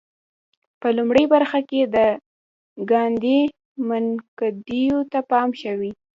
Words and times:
په 0.79 0.87
لومړۍ 0.97 1.25
برخه 1.33 1.59
کې 1.69 1.81
د 1.95 1.97
ګاندي 2.91 3.39
منتقدینو 3.89 4.99
ته 5.11 5.19
پام 5.31 5.49
شوی. 5.61 5.91